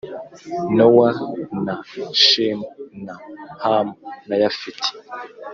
[0.75, 1.09] Nowa
[1.65, 1.75] na
[2.23, 2.67] Shemu
[3.05, 3.15] na
[3.63, 3.93] Hamu
[4.27, 4.89] na Yafeti